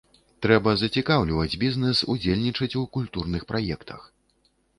Трэба 0.43 0.71
зацікаўліваць 0.83 1.59
бізнэс 1.63 2.01
удзельнічаць 2.15 2.69
у 2.81 2.83
культурных 2.97 3.47
праектах. 3.53 4.01